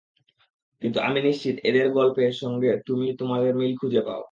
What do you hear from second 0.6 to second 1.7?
কিন্তু আমি নিশ্চিত